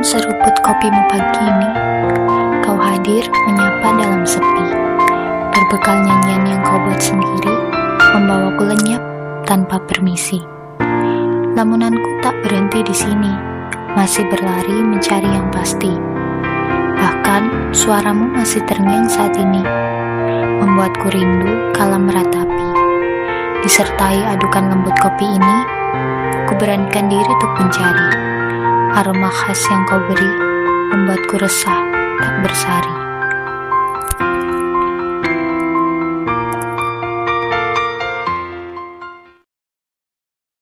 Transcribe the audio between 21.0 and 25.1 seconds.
rindu kala meratapi. Disertai adukan lembut